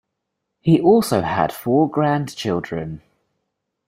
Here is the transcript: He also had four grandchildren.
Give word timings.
He 0.61 0.81
also 0.81 1.21
had 1.21 1.53
four 1.53 1.87
grandchildren. 1.87 3.03